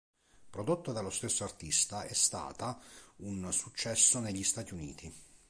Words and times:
Prodotta 0.49 0.91
dallo 0.93 1.11
stesso 1.11 1.43
artista, 1.43 2.01
è 2.05 2.13
stata 2.13 2.79
un 3.17 3.53
successo 3.53 4.19
negli 4.19 4.41
Stati 4.43 4.73
Uniti. 4.73 5.13